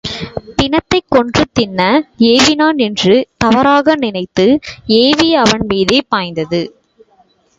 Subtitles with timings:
[0.55, 1.81] பிணத்தைக் கொன்று தின்ன
[2.19, 3.27] ஏவினான் என்று
[3.37, 4.47] தவறாக நினைத்து
[4.85, 6.61] ஏவிய அவன் மீதே பாய்ந்தது.